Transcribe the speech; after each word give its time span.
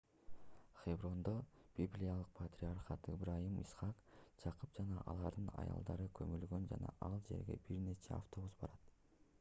хеброндо 0.83 1.33
библиялык 1.79 2.31
патриархтар 2.39 3.03
ыбрайым 3.15 3.59
ыскак 3.65 4.01
жакып 4.45 4.73
жана 4.81 5.05
алардын 5.13 5.53
аялдары 5.65 6.09
көмүлгөн 6.21 6.67
жана 6.75 6.97
ал 7.11 7.21
жерге 7.29 7.61
бир 7.69 7.85
нече 7.91 8.17
автобус 8.21 8.61
барат 8.65 8.93